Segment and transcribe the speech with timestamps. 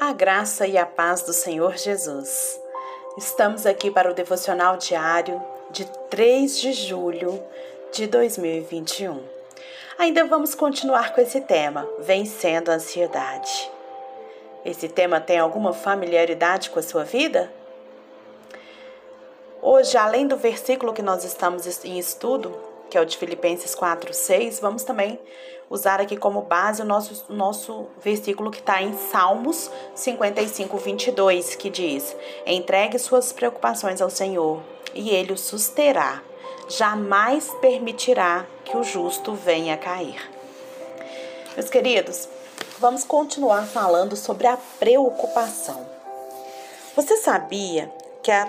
[0.00, 2.58] A graça e a paz do Senhor Jesus.
[3.18, 7.38] Estamos aqui para o devocional diário de 3 de julho
[7.92, 9.22] de 2021.
[9.98, 13.70] Ainda vamos continuar com esse tema, vencendo a ansiedade.
[14.64, 17.52] Esse tema tem alguma familiaridade com a sua vida?
[19.60, 22.58] Hoje, além do versículo que nós estamos em estudo,
[22.90, 25.18] que é o de Filipenses 4, 6, vamos também
[25.70, 31.70] usar aqui como base o nosso, nosso versículo que está em Salmos 55, 22, que
[31.70, 32.14] diz:
[32.44, 34.60] Entregue suas preocupações ao Senhor
[34.92, 36.22] e ele o susterá.
[36.68, 40.30] Jamais permitirá que o justo venha a cair.
[41.56, 42.28] Meus queridos,
[42.78, 45.84] vamos continuar falando sobre a preocupação.
[46.94, 48.48] Você sabia que a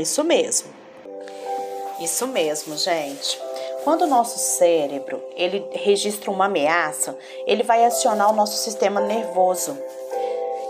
[0.00, 0.68] Isso mesmo.
[2.00, 3.40] Isso mesmo, gente.
[3.82, 9.76] Quando o nosso cérebro ele registra uma ameaça, ele vai acionar o nosso sistema nervoso.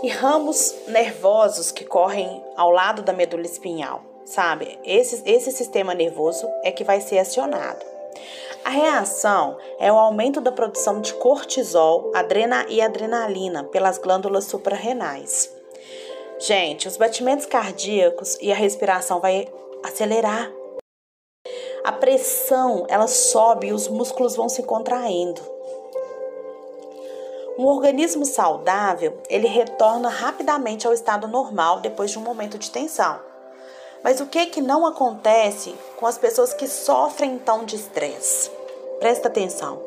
[0.01, 4.79] E ramos nervosos que correm ao lado da medula espinhal, sabe?
[4.83, 7.85] Esse, esse sistema nervoso é que vai ser acionado.
[8.63, 15.58] A reação é o aumento da produção de cortisol adrena e adrenalina pelas glândulas suprarrenais.
[16.39, 19.45] Gente, os batimentos cardíacos e a respiração vai
[19.83, 20.49] acelerar.
[21.83, 25.41] A pressão, ela sobe e os músculos vão se contraindo.
[27.57, 33.19] Um organismo saudável, ele retorna rapidamente ao estado normal depois de um momento de tensão.
[34.01, 38.49] Mas o que que não acontece com as pessoas que sofrem então de estresse?
[38.97, 39.81] Presta atenção.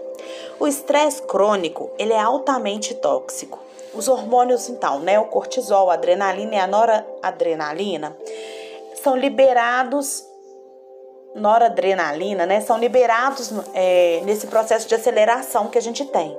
[0.60, 3.58] O estresse crônico, ele é altamente tóxico.
[3.94, 8.16] Os hormônios, então, né, o cortisol, a adrenalina e a noradrenalina,
[9.02, 10.26] são liberados
[11.34, 16.36] noradrenalina, né, são liberados é, nesse processo de aceleração que a gente tem,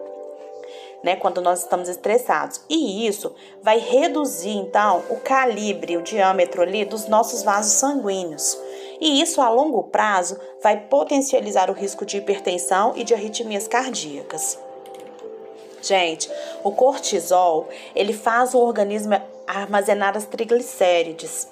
[1.04, 2.62] né, quando nós estamos estressados.
[2.70, 8.58] E isso vai reduzir, então, o calibre, o diâmetro ali dos nossos vasos sanguíneos.
[9.02, 14.58] E isso, a longo prazo, vai potencializar o risco de hipertensão e de arritmias cardíacas.
[15.84, 16.32] Gente,
[16.64, 21.50] o cortisol, ele faz o organismo armazenar as triglicérides,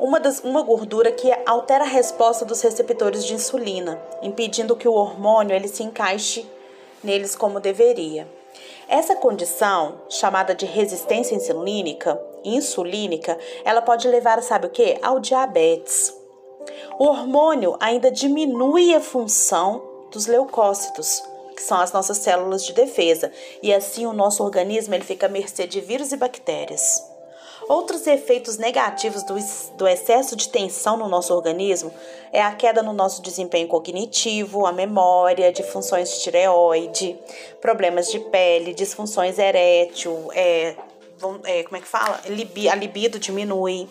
[0.00, 4.94] uma, das, uma gordura que altera a resposta dos receptores de insulina, impedindo que o
[4.94, 6.44] hormônio ele se encaixe
[7.04, 8.26] neles como deveria.
[8.88, 14.98] Essa condição, chamada de resistência insulínica, insulínica, ela pode levar, sabe o que?
[15.00, 16.12] Ao diabetes.
[16.98, 21.22] O hormônio ainda diminui a função dos leucócitos,
[21.62, 23.30] que são as nossas células de defesa,
[23.62, 27.02] e assim o nosso organismo ele fica à mercê de vírus e bactérias.
[27.68, 29.36] Outros efeitos negativos do,
[29.76, 31.94] do excesso de tensão no nosso organismo
[32.32, 37.16] é a queda no nosso desempenho cognitivo, a memória, de funções de tireoide,
[37.60, 40.74] problemas de pele, disfunções erétil, é,
[41.44, 42.20] é, como é que fala?
[42.70, 43.88] A libido diminui,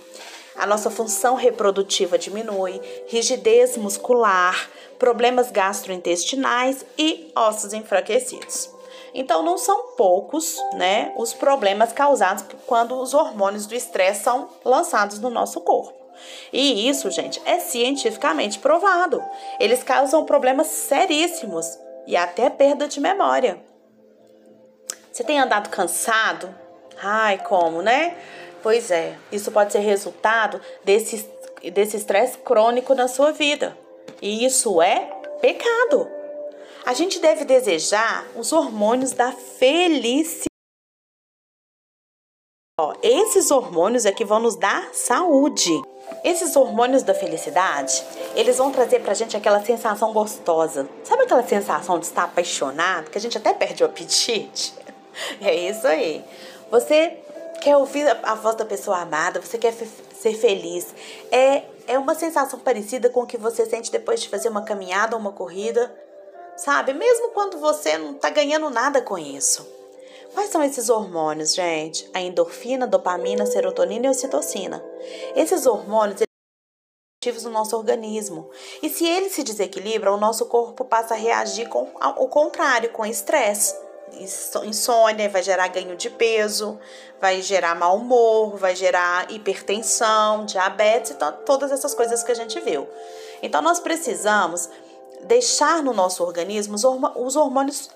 [0.55, 4.69] a nossa função reprodutiva diminui, rigidez muscular,
[4.99, 8.69] problemas gastrointestinais e ossos enfraquecidos.
[9.13, 15.19] Então não são poucos, né, os problemas causados quando os hormônios do estresse são lançados
[15.19, 15.99] no nosso corpo.
[16.53, 19.23] E isso, gente, é cientificamente provado.
[19.59, 23.59] Eles causam problemas seríssimos e até perda de memória.
[25.11, 26.53] Você tem andado cansado?
[27.01, 28.17] Ai, como, né?
[28.61, 31.27] Pois é, isso pode ser resultado desse
[31.69, 33.77] desse estresse crônico na sua vida.
[34.21, 34.99] E isso é
[35.39, 36.09] pecado.
[36.85, 40.45] A gente deve desejar os hormônios da felicidade.
[42.79, 45.79] Ó, esses hormônios é que vão nos dar saúde.
[46.23, 48.03] Esses hormônios da felicidade,
[48.35, 50.89] eles vão trazer pra gente aquela sensação gostosa.
[51.03, 54.73] Sabe aquela sensação de estar apaixonado, que a gente até perde o apetite?
[55.41, 56.23] É isso aí.
[56.71, 57.17] Você
[57.59, 60.95] quer ouvir a voz da pessoa amada, você quer ser feliz.
[61.29, 65.13] É, é uma sensação parecida com o que você sente depois de fazer uma caminhada
[65.17, 65.93] ou uma corrida,
[66.55, 66.93] sabe?
[66.93, 69.67] Mesmo quando você não está ganhando nada com isso.
[70.33, 72.09] Quais são esses hormônios, gente?
[72.13, 74.81] A endorfina, dopamina, serotonina e ocitocina.
[75.35, 76.21] Esses hormônios
[77.21, 78.49] ativos no nosso organismo.
[78.81, 83.05] E se eles se desequilibram, o nosso corpo passa a reagir com o contrário, com
[83.05, 83.90] estresse
[84.63, 86.79] insônia, vai gerar ganho de peso,
[87.19, 92.59] vai gerar mau humor, vai gerar hipertensão, diabetes, então, todas essas coisas que a gente
[92.59, 92.87] viu.
[93.41, 94.69] Então, nós precisamos
[95.23, 97.89] deixar no nosso organismo os hormônios,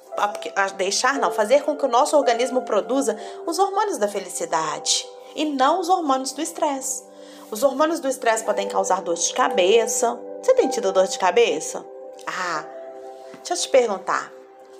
[0.77, 5.79] deixar não, fazer com que o nosso organismo produza os hormônios da felicidade e não
[5.79, 7.03] os hormônios do estresse.
[7.51, 10.19] Os hormônios do estresse podem causar dor de cabeça.
[10.41, 11.85] Você tem tido dor de cabeça?
[12.25, 12.65] Ah,
[13.37, 14.34] deixa eu te perguntar.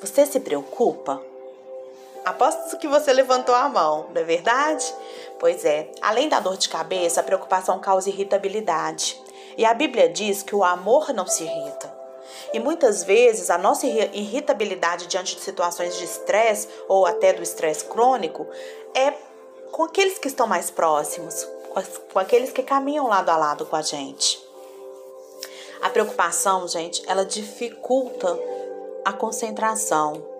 [0.05, 1.19] Você se preocupa?
[2.23, 4.85] Aposto que você levantou a mão, não é verdade?
[5.39, 9.19] Pois é, além da dor de cabeça, a preocupação causa irritabilidade.
[9.57, 11.91] E a Bíblia diz que o amor não se irrita.
[12.53, 17.85] E muitas vezes a nossa irritabilidade diante de situações de estresse ou até do estresse
[17.85, 18.45] crônico
[18.93, 19.11] é
[19.71, 21.47] com aqueles que estão mais próximos,
[22.13, 24.39] com aqueles que caminham lado a lado com a gente.
[25.81, 28.39] A preocupação, gente, ela dificulta
[29.05, 30.35] a concentração.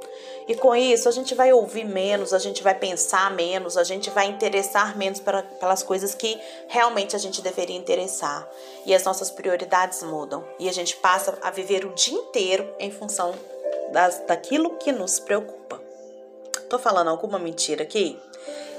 [0.48, 4.12] E com isso, a gente vai ouvir menos, a gente vai pensar menos, a gente
[4.12, 5.20] vai interessar menos
[5.60, 8.48] pelas coisas que realmente a gente deveria interessar.
[8.86, 10.46] E as nossas prioridades mudam.
[10.60, 13.34] E a gente passa a viver o dia inteiro em função
[13.92, 15.82] das, daquilo que nos preocupa.
[16.70, 18.20] Tô falando alguma mentira aqui?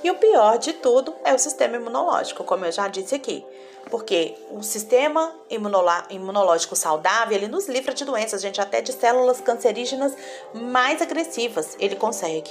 [0.02, 3.44] E o pior de tudo é o sistema imunológico, como eu já disse aqui.
[3.90, 10.16] Porque o sistema imunológico saudável, ele nos livra de doenças, gente, até de células cancerígenas
[10.52, 12.50] mais agressivas, ele consegue.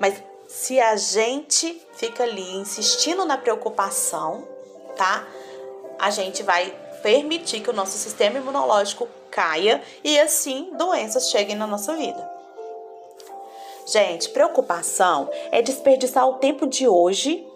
[0.00, 0.14] Mas
[0.48, 4.46] se a gente fica ali insistindo na preocupação,
[4.96, 5.26] tá?
[5.98, 11.66] A gente vai permitir que o nosso sistema imunológico caia e assim doenças cheguem na
[11.66, 12.33] nossa vida.
[13.86, 17.46] Gente, preocupação é desperdiçar o tempo de hoje.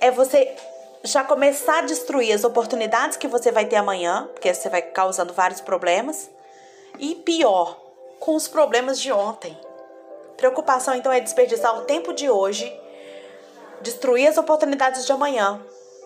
[0.00, 0.56] É você
[1.02, 5.32] já começar a destruir as oportunidades que você vai ter amanhã, porque você vai causando
[5.32, 6.30] vários problemas.
[6.98, 7.80] E pior,
[8.20, 9.56] com os problemas de ontem.
[10.36, 12.72] Preocupação então é desperdiçar o tempo de hoje,
[13.80, 15.60] destruir as oportunidades de amanhã,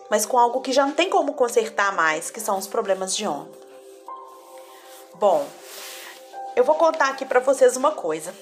[0.09, 3.27] mas com algo que já não tem como consertar mais, que são os problemas de
[3.27, 3.61] ontem.
[5.15, 5.45] Bom,
[6.55, 8.33] eu vou contar aqui para vocês uma coisa.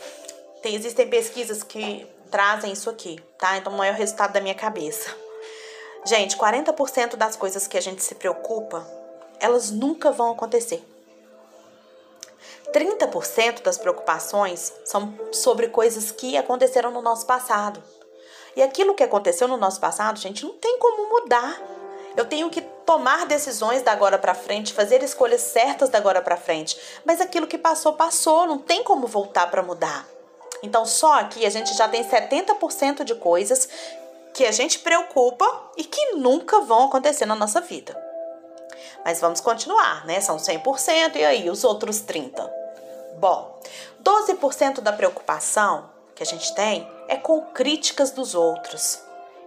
[0.62, 3.58] Tem, existem pesquisas que trazem isso aqui, tá?
[3.58, 5.14] Então não é resultado da minha cabeça.
[6.06, 8.86] Gente, 40% das coisas que a gente se preocupa,
[9.40, 10.84] elas nunca vão acontecer.
[12.74, 17.84] 30% das preocupações são sobre coisas que aconteceram no nosso passado.
[18.56, 21.62] E aquilo que aconteceu no nosso passado, gente, não tem como mudar.
[22.16, 26.36] Eu tenho que tomar decisões da agora para frente, fazer escolhas certas da agora para
[26.36, 26.78] frente.
[27.06, 30.06] Mas aquilo que passou, passou, não tem como voltar para mudar.
[30.62, 33.68] Então, só aqui a gente já tem 70% de coisas
[34.34, 35.46] que a gente preocupa
[35.78, 37.98] e que nunca vão acontecer na nossa vida.
[39.04, 40.22] Mas vamos continuar, né?
[40.22, 42.54] São 100% e aí os outros 30.
[43.18, 43.60] Bom,
[44.04, 49.00] 12% da preocupação que a gente tem é com críticas dos outros.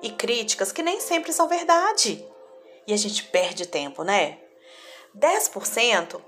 [0.03, 2.27] E críticas que nem sempre são verdade
[2.87, 4.39] e a gente perde tempo, né?
[5.17, 6.21] 10%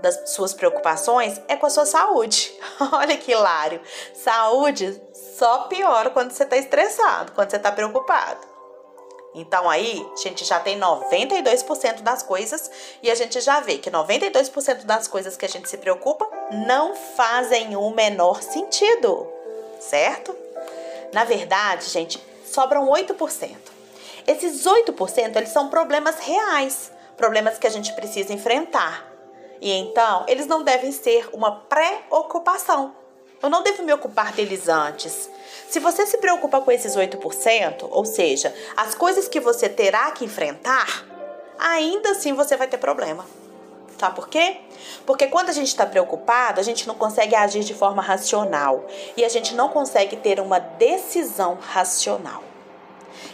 [0.00, 2.52] das suas preocupações é com a sua saúde.
[2.92, 3.80] Olha que hilário.
[4.12, 5.00] Saúde
[5.38, 8.52] só piora quando você está estressado, quando você está preocupado.
[9.34, 12.70] Então aí, a gente já tem 92% das coisas
[13.02, 16.94] e a gente já vê que 92% das coisas que a gente se preocupa não
[16.94, 19.26] fazem o menor sentido,
[19.80, 20.36] certo?
[21.14, 23.71] Na verdade, gente, sobram 8%.
[24.26, 29.06] Esses 8% eles são problemas reais, problemas que a gente precisa enfrentar.
[29.60, 32.94] E então, eles não devem ser uma preocupação.
[33.42, 35.28] Eu não devo me ocupar deles antes.
[35.68, 40.24] Se você se preocupa com esses 8%, ou seja, as coisas que você terá que
[40.24, 41.04] enfrentar,
[41.58, 43.26] ainda assim você vai ter problema.
[43.98, 44.56] Sabe por quê?
[45.06, 48.84] Porque quando a gente está preocupado, a gente não consegue agir de forma racional
[49.16, 52.51] e a gente não consegue ter uma decisão racional.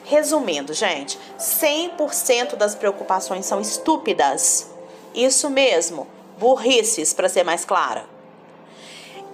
[0.04, 4.70] Resumindo, gente, 100% das preocupações são estúpidas.
[5.14, 6.06] Isso mesmo,
[6.38, 8.04] burrices, para ser mais clara.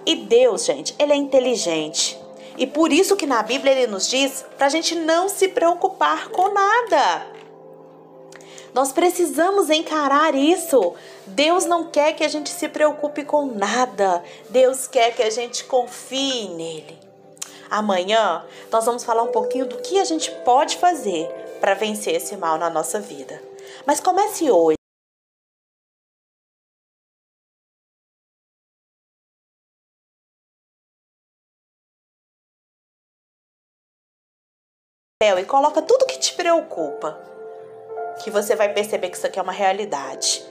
[0.05, 2.19] E Deus, gente, ele é inteligente.
[2.57, 6.29] E por isso que na Bíblia ele nos diz para a gente não se preocupar
[6.29, 7.27] com nada.
[8.73, 10.93] Nós precisamos encarar isso.
[11.25, 14.21] Deus não quer que a gente se preocupe com nada.
[14.49, 17.04] Deus quer que a gente confie nele.
[17.69, 21.27] Amanhã nós vamos falar um pouquinho do que a gente pode fazer
[21.59, 23.41] para vencer esse mal na nossa vida.
[23.85, 24.75] Mas comece hoje.
[35.39, 37.19] e coloca tudo que te preocupa,
[38.23, 40.45] que você vai perceber que isso aqui é uma realidade.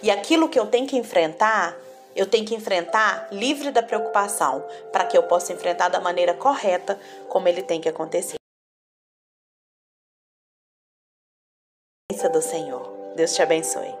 [0.00, 1.76] E aquilo que eu tenho que enfrentar,
[2.16, 6.98] eu tenho que enfrentar livre da preocupação, para que eu possa enfrentar da maneira correta
[7.28, 8.36] como ele tem que acontecer.
[12.28, 13.14] do Senhor.
[13.14, 13.96] Deus te abençoe.